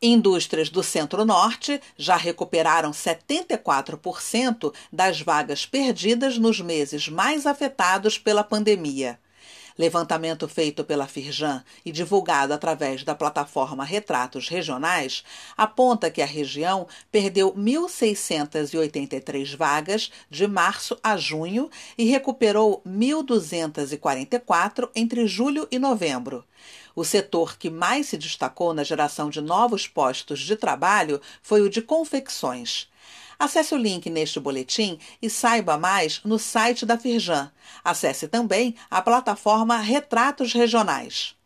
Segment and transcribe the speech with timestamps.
[0.00, 9.18] Indústrias do Centro-Norte já recuperaram 74% das vagas perdidas nos meses mais afetados pela pandemia.
[9.78, 15.22] Levantamento feito pela Firjan e divulgado através da plataforma Retratos Regionais
[15.56, 25.28] aponta que a região perdeu 1.683 vagas de março a junho e recuperou 1.244 entre
[25.28, 26.44] julho e novembro.
[26.96, 31.70] O setor que mais se destacou na geração de novos postos de trabalho foi o
[31.70, 32.88] de confecções.
[33.38, 37.52] Acesse o link neste boletim e saiba mais no site da Firjan.
[37.84, 41.37] Acesse também a plataforma Retratos Regionais.